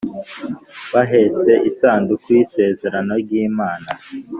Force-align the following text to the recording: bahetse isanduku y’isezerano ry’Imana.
bahetse 0.93 1.51
isanduku 1.69 2.25
y’isezerano 2.35 3.13
ry’Imana. 3.23 3.91